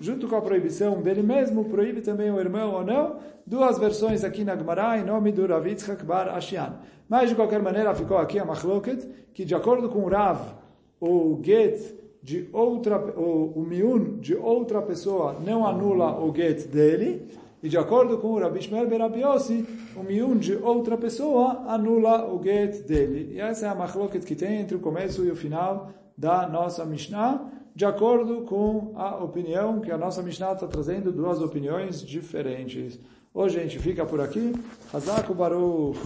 [0.00, 3.18] junto com a proibição dele mesmo, proíbe também o irmão ou não.
[3.46, 6.74] Duas versões aqui na Gemara em nome do Rav Yitzchak Bar Ashian.
[7.08, 10.40] Mas, de qualquer maneira, ficou aqui a machloket, que de acordo com o Rav,
[11.00, 17.28] o get de outra, o, o miun de outra pessoa não anula o get dele,
[17.62, 19.64] e de acordo com o Rabi Shmuel Yossi,
[19.96, 23.34] o miun de outra pessoa anula o get dele.
[23.34, 26.84] E essa é a machloket que tem entre o começo e o final da nossa
[26.84, 32.98] Mishnah, de acordo com a opinião que a nossa Mishnah está trazendo, duas opiniões diferentes.
[33.32, 34.52] Hoje a gente fica por aqui.
[34.92, 35.98] Hazako Baruch.